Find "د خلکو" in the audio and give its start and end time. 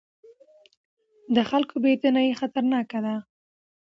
1.35-1.73